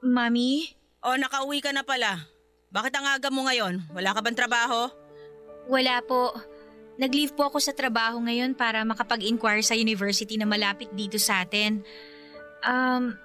[0.02, 2.22] Mami, O nakauwi ka na pala.
[2.70, 3.82] Bakit ang aga mo ngayon?
[3.90, 4.86] Wala ka bang trabaho?
[5.66, 6.30] wala po.
[7.00, 11.80] Nag-leave po ako sa trabaho ngayon para makapag-inquire sa university na malapit dito sa atin.
[12.60, 13.16] Um,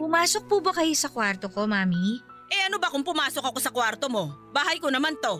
[0.00, 2.24] pumasok po ba kayo sa kwarto ko, Mami?
[2.48, 4.32] Eh ano ba kung pumasok ako sa kwarto mo?
[4.54, 5.36] Bahay ko naman to.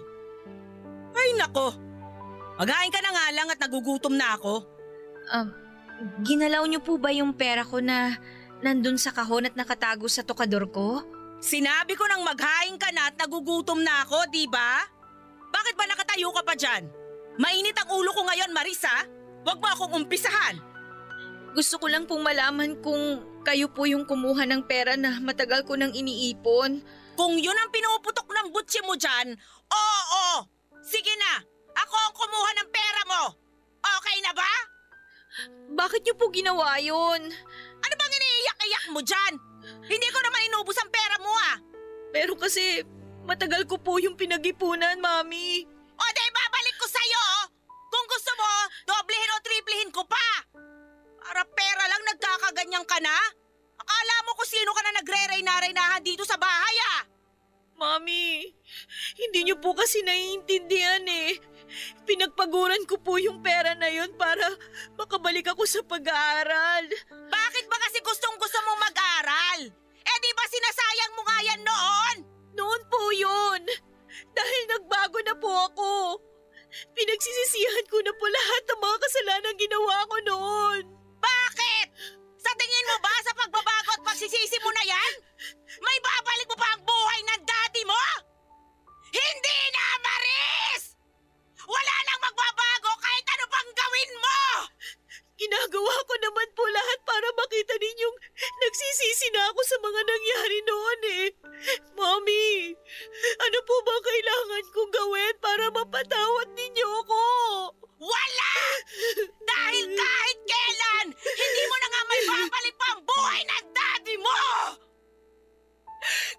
[1.17, 1.73] Ay nako,
[2.61, 4.55] maghain ka na nga lang at nagugutom na ako.
[5.33, 5.49] Um,
[6.27, 8.21] ginalaw niyo po ba yung pera ko na
[8.61, 11.01] nandun sa kahon at nakatago sa tokador ko?
[11.41, 14.85] Sinabi ko nang maghain ka na at nagugutom na ako, di ba?
[15.53, 17.06] Bakit ba nakatayo ka pa dyan?
[17.37, 19.05] Mainit ang ulo ko ngayon, Marisa.
[19.45, 20.57] Huwag mo akong umpisahan.
[21.53, 25.77] Gusto ko lang pong malaman kung kayo po yung kumuha ng pera na matagal ko
[25.77, 26.81] nang iniipon.
[27.17, 29.37] Kung yun ang pinuputok ng butsi mo dyan,
[29.73, 30.37] oo, oo.
[30.85, 31.41] Sige na,
[31.77, 33.23] ako ang kumuha ng pera mo.
[33.81, 34.53] Okay na ba?
[35.77, 37.21] Bakit niyo po ginawa yun?
[37.81, 39.33] Ano bang iniiyak-iyak mo dyan?
[39.85, 41.57] Hindi ko naman inubos ang pera mo ah.
[42.13, 42.81] Pero kasi
[43.29, 45.76] matagal ko po yung pinag-ipunan, Mami.
[45.97, 47.47] O di babalik ko sa'yo oh.
[47.89, 48.51] Kung gusto mo,
[48.85, 50.29] doblehin o triplehin ko pa.
[51.27, 53.17] Para pera lang nagkakaganyan ka na?
[53.77, 57.03] Akala mo kung sino ka na nagre-reyna-reynahan dito sa bahay ah.
[57.77, 58.57] Mami,
[59.21, 61.37] hindi niyo po kasi naiintindihan eh.
[62.09, 64.45] Pinagpaguran ko po yung pera na yun para
[64.97, 66.89] makabalik ako sa pag-aaral.
[67.11, 69.61] Bakit ba kasi gustong gusto mong mag-aral?
[78.07, 80.83] Na po lahat ng mga kasalanan ginawa ko noon.
[81.19, 81.87] Bakit?
[82.39, 85.13] Sa tingin mo ba sa pagbabago at pagsisisi mo na yan?
[85.83, 86.16] May babalik
[95.47, 101.01] Ginagawa ko naman po lahat para makita ninyong nagsisisi na ako sa mga nangyari noon
[101.23, 101.27] eh.
[101.95, 102.75] Mommy,
[103.47, 107.23] ano po ba kailangan kong gawin para mapatawad ninyo ako?
[108.03, 108.55] Wala!
[109.47, 114.43] Dahil kahit kailan, hindi mo na nga may babalik pa ang buhay ng daddy mo!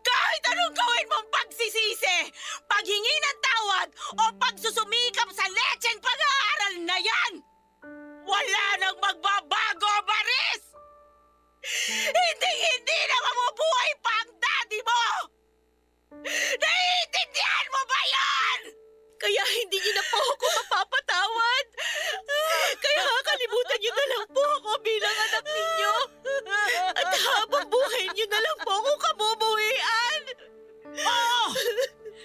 [0.04, 2.18] Kahit anong gawin mong pagsisisi,
[2.68, 3.90] paghingi ng tawad
[4.20, 7.34] o pagsusumikap sa lecheng pag-aaral na yan,
[8.28, 10.64] wala nang magbabago, Maris!
[11.98, 15.04] Hindi, hindi na mamubuhay pa ang daddy mo!
[16.60, 18.60] Naiintindihan mo ba yan?
[19.18, 21.66] Kaya hindi niyo na po ako mapapatawad.
[22.78, 25.94] Kaya kalimutan niyo na lang po ako bilang anak ninyo.
[26.94, 30.22] At habang buhay niyo na lang po ako kabubuhian.
[31.02, 31.44] Oo!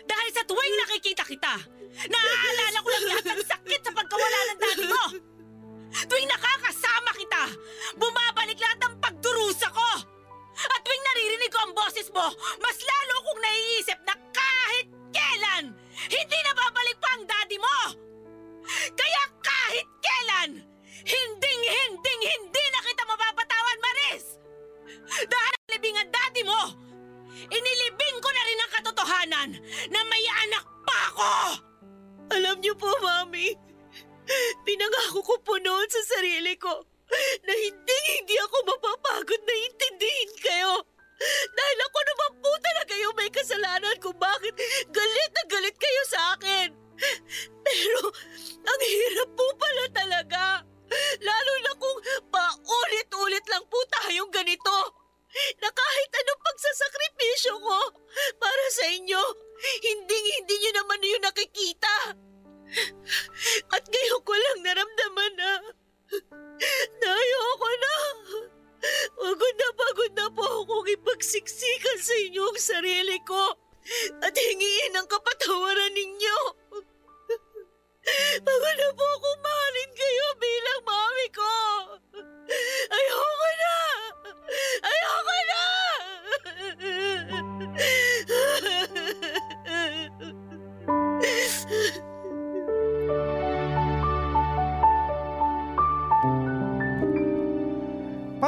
[0.05, 1.55] Dahil sa tuwing nakikita kita,
[2.07, 2.89] naaalala ko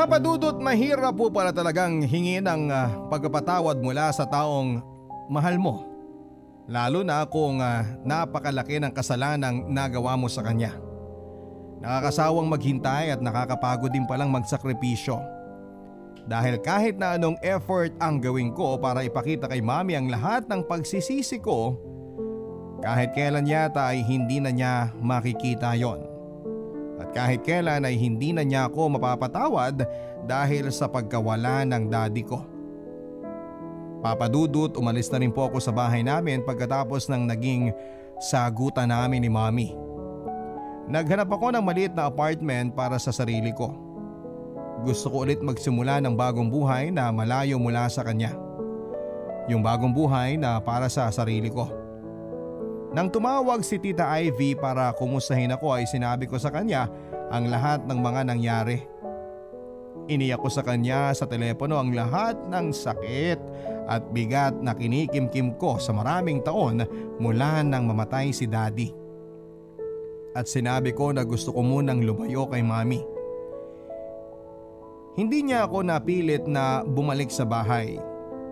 [0.05, 4.85] Papadudot mahirap po pala talagang hingi ng ah, pagpapatawad mula sa taong
[5.33, 5.89] mahal mo.
[6.69, 10.77] Lalo na kung ah, napakalaki ng kasalanang nagawa mo sa kanya.
[11.81, 15.25] Nakakasawang maghintay at nakakapagod din palang magsakripisyo.
[16.29, 20.69] Dahil kahit na anong effort ang gawin ko para ipakita kay mami ang lahat ng
[20.69, 21.81] pagsisisi ko,
[22.85, 26.14] kahit kailan yata ay hindi na niya makikita yon.
[27.15, 29.87] Kahit kailan ay hindi na niya ako mapapatawad
[30.27, 32.43] dahil sa pagkawala ng daddy ko.
[34.03, 37.73] Papadudot umalis na rin po ako sa bahay namin pagkatapos ng naging
[38.21, 39.73] sagutan namin ni mami.
[40.85, 43.73] Naghanap ako ng maliit na apartment para sa sarili ko.
[44.85, 48.37] Gusto ko ulit magsimula ng bagong buhay na malayo mula sa kanya.
[49.49, 51.73] Yung bagong buhay na para sa sarili ko.
[52.93, 56.87] Nang tumawag si Tita Ivy para kumustahin ako ay sinabi ko sa kanya
[57.33, 58.79] ang lahat ng mga nangyari.
[60.05, 63.41] Iniyak ko sa kanya sa telepono ang lahat ng sakit
[63.89, 66.85] at bigat na kinikimkim ko sa maraming taon
[67.17, 68.93] mula nang mamatay si Daddy.
[70.37, 73.01] At sinabi ko na gusto ko munang lumayo kay Mami.
[75.15, 77.97] Hindi niya ako napilit na bumalik sa bahay.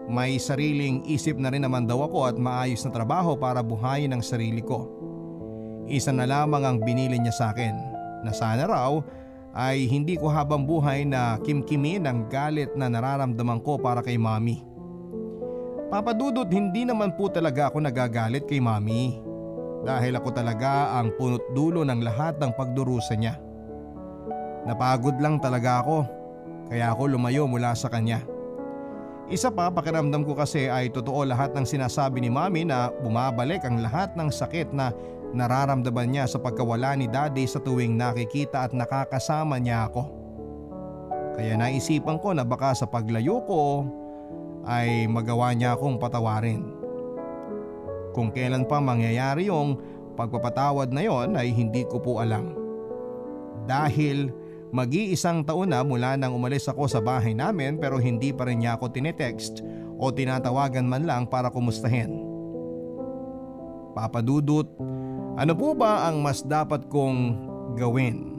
[0.07, 4.23] May sariling isip na rin naman daw ako at maayos na trabaho para buhayin ang
[4.23, 4.87] sarili ko.
[5.91, 7.92] Isa na lamang ang binili niya sa akin
[8.23, 9.03] na sana raw
[9.53, 14.65] ay hindi ko habang buhay na kimkimin ang galit na nararamdaman ko para kay mami.
[15.93, 19.21] Papadudot hindi naman po talaga ako nagagalit kay mami
[19.85, 23.37] dahil ako talaga ang punot dulo ng lahat ng pagdurusa niya.
[24.65, 26.09] Napagod lang talaga ako
[26.73, 28.25] kaya ako lumayo mula sa kanya.
[29.29, 33.85] Isa pa pakiramdam ko kasi ay totoo lahat ng sinasabi ni mami na bumabalik ang
[33.85, 34.97] lahat ng sakit na
[35.33, 40.05] nararamdaman niya sa pagkawala ni daddy sa tuwing nakikita at nakakasama niya ako.
[41.33, 43.89] Kaya naisipan ko na baka sa paglayo ko
[44.69, 46.63] ay magawa niya akong patawarin.
[48.13, 49.81] Kung kailan pa mangyayari yung
[50.15, 52.53] pagpapatawad na yon ay hindi ko po alam.
[53.65, 54.29] Dahil
[54.69, 58.77] mag-iisang taon na mula nang umalis ako sa bahay namin pero hindi pa rin niya
[58.77, 59.65] ako tinetext
[59.97, 62.29] o tinatawagan man lang para kumustahin.
[63.97, 64.69] Papadudot,
[65.37, 67.49] ano po ba ang mas dapat kong
[67.81, 68.33] gawin?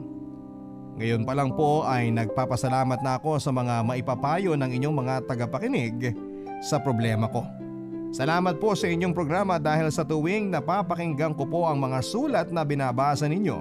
[0.94, 6.14] Ngayon pa lang po ay nagpapasalamat na ako sa mga maipapayo ng inyong mga tagapakinig
[6.62, 7.42] sa problema ko.
[8.14, 12.62] Salamat po sa inyong programa dahil sa tuwing napapakinggan ko po ang mga sulat na
[12.62, 13.58] binabasa ninyo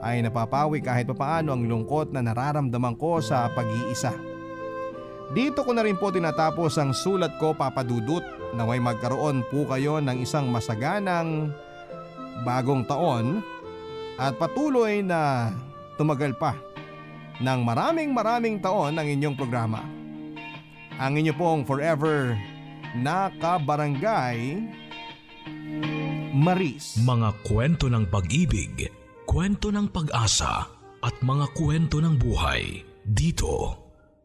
[0.00, 4.16] ay napapawi kahit papaano ang lungkot na nararamdaman ko sa pag-iisa.
[5.36, 8.24] Dito ko na rin po tinatapos ang sulat ko papadudot
[8.56, 11.52] na may magkaroon po kayo ng isang masaganang
[12.44, 13.40] bagong taon
[14.16, 15.52] at patuloy na
[15.96, 16.56] tumagal pa
[17.40, 19.84] ng maraming maraming taon ang inyong programa.
[20.96, 22.32] Ang inyo pong forever
[22.96, 24.64] na kabarangay
[26.36, 27.00] Maris.
[27.00, 28.88] Mga kwento ng pag-ibig,
[29.28, 30.68] kwento ng pag-asa
[31.00, 33.76] at mga kwento ng buhay dito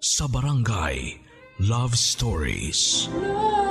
[0.02, 1.20] sa Barangay
[1.62, 3.12] Love Stories.
[3.12, 3.71] Love